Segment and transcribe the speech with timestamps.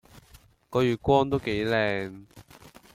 [0.71, 2.25] 個月光都幾靚